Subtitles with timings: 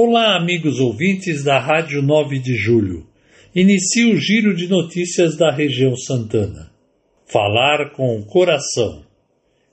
[0.00, 3.04] Olá, amigos ouvintes da Rádio 9 de Julho.
[3.52, 6.70] Inicio o giro de notícias da região Santana.
[7.26, 9.04] Falar com o coração.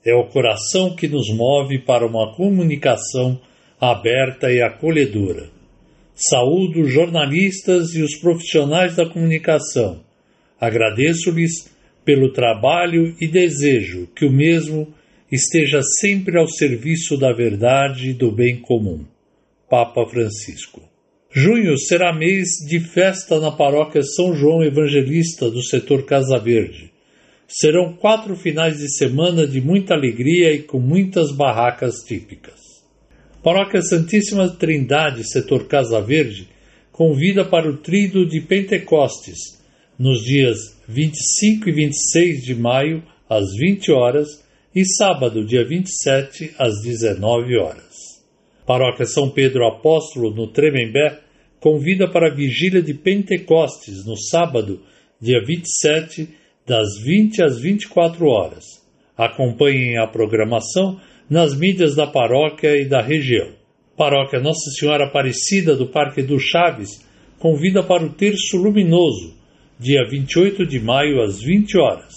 [0.04, 3.40] É o coração que nos move para uma comunicação
[3.80, 5.48] aberta e acolhedora.
[6.12, 10.02] Saúdo os jornalistas e os profissionais da comunicação.
[10.60, 11.70] Agradeço-lhes
[12.04, 14.92] pelo trabalho e desejo que o mesmo
[15.30, 19.04] esteja sempre ao serviço da verdade e do bem comum.
[19.68, 20.80] Papa Francisco.
[21.28, 26.92] Junho será mês de festa na paróquia São João Evangelista do setor Casa Verde.
[27.48, 32.60] Serão quatro finais de semana de muita alegria e com muitas barracas típicas.
[33.42, 36.48] Paróquia Santíssima Trindade, setor Casa Verde,
[36.92, 39.60] convida para o Trido de Pentecostes,
[39.98, 40.58] nos dias
[40.88, 44.44] 25 e 26 de maio, às 20 horas,
[44.74, 48.15] e sábado, dia 27, às 19 horas.
[48.66, 51.20] Paróquia São Pedro Apóstolo, no Tremembé,
[51.60, 54.82] convida para a vigília de Pentecostes, no sábado,
[55.20, 56.28] dia 27,
[56.66, 58.64] das 20 às 24 horas.
[59.16, 61.00] Acompanhem a programação
[61.30, 63.50] nas mídias da paróquia e da região.
[63.96, 67.06] Paróquia Nossa Senhora Aparecida do Parque do Chaves
[67.38, 69.34] convida para o Terço Luminoso,
[69.78, 72.14] dia 28 de maio às 20 horas.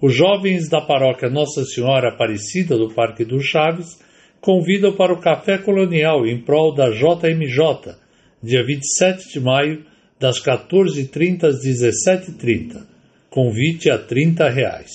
[0.00, 4.00] Os jovens da Paróquia Nossa Senhora Aparecida do Parque do Chaves
[4.42, 7.94] convidam para o Café Colonial em prol da JMJ,
[8.42, 9.84] dia 27 de maio,
[10.18, 12.84] das 14h30 às 17h30.
[13.30, 14.90] Convite a 30 reais.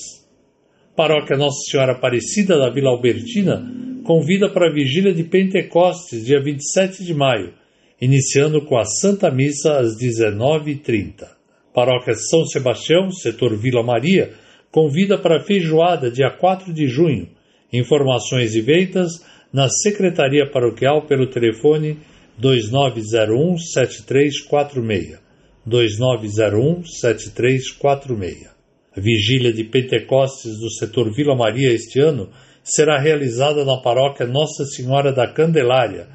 [0.96, 3.66] Paróquia Nossa Senhora Aparecida da Vila Albertina
[4.04, 7.54] convida para a vigília de Pentecostes, dia 27 de maio,
[8.02, 11.26] iniciando com a Santa Missa às 19h30.
[11.74, 14.34] Paróquia São Sebastião, setor Vila Maria,
[14.72, 17.30] convida para a feijoada, dia 4 de junho.
[17.72, 19.22] Informações e vendas
[19.58, 21.98] na Secretaria Paroquial pelo telefone
[22.38, 25.18] 2901 7346.
[25.66, 28.52] 2901 7346.
[28.96, 32.30] A vigília de Pentecostes do setor Vila Maria este ano
[32.64, 36.08] será realizada na paróquia Nossa Senhora da Candelária,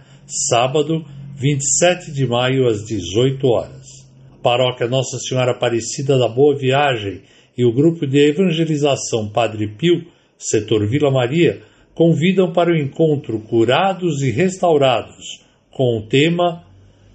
[0.49, 1.05] sábado
[1.35, 4.07] 27 de maio às 18 horas.
[4.35, 7.23] A paróquia Nossa Senhora Aparecida da Boa Viagem
[7.59, 10.07] e o grupo de evangelização Padre Pio,
[10.39, 16.65] setor Vila Maria, convidam para o encontro Curados e Restaurados, com o tema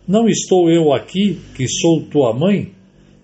[0.07, 2.71] Não Estou Eu Aqui, que Sou Tua Mãe,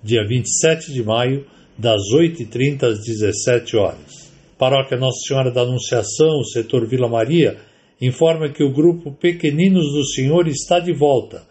[0.04, 1.46] dia 27 de maio,
[1.78, 4.32] das 8h30 às 17 horas.
[4.58, 7.58] Paróquia Nossa Senhora da Anunciação, setor Vila Maria,
[8.02, 11.44] informa que o grupo Pequeninos do Senhor está de volta,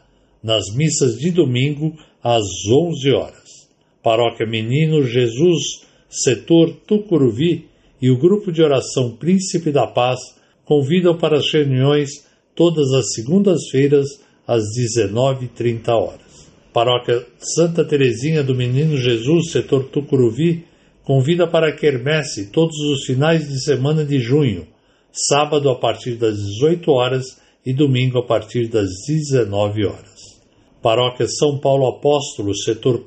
[0.43, 3.69] nas missas de domingo, às 11 horas.
[4.03, 7.72] Paróquia Menino Jesus, setor Tucuruvi,
[8.03, 10.19] e o grupo de oração Príncipe da Paz
[10.65, 14.09] convidam para as reuniões todas as segundas-feiras
[14.47, 16.51] às 19h30 horas.
[16.73, 20.65] Paróquia Santa Teresinha do Menino Jesus, setor Tucuruvi,
[21.05, 24.67] convida para a quermesse todos os finais de semana de junho,
[25.13, 30.41] sábado a partir das 18 horas e domingo a partir das 19 horas.
[30.83, 33.05] Paróquia São Paulo Apóstolo, setor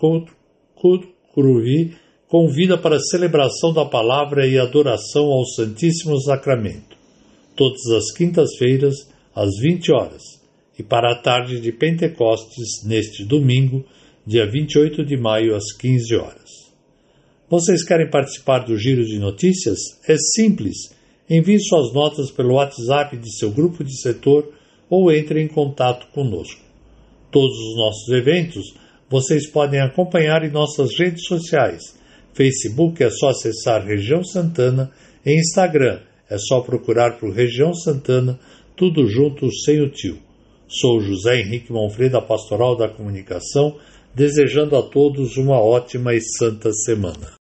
[0.80, 1.98] Tucuruvi,
[2.28, 6.98] convida para a celebração da palavra e adoração ao Santíssimo Sacramento,
[7.56, 10.24] todas as quintas-feiras, às 20 horas,
[10.78, 13.86] e para a tarde de Pentecostes, neste domingo,
[14.26, 16.46] dia 28 de maio, às 15 horas.
[17.48, 19.78] Vocês querem participar do Giro de Notícias?
[20.08, 20.94] É simples.
[21.30, 24.52] Envie suas notas pelo WhatsApp de seu grupo de setor
[24.90, 26.62] ou entre em contato conosco.
[27.32, 28.74] Todos os nossos eventos
[29.10, 31.96] vocês podem acompanhar em nossas redes sociais
[32.36, 34.92] Facebook é só acessar Região Santana
[35.26, 38.38] e Instagram é só procurar por Região Santana,
[38.76, 40.18] tudo junto sem o tio.
[40.68, 43.78] Sou José Henrique Monfreda, Pastoral da Comunicação,
[44.14, 47.32] desejando a todos uma ótima e santa semana.